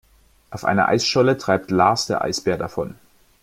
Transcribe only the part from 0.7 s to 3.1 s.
Eisscholle treibt Lars der Eisbär davon.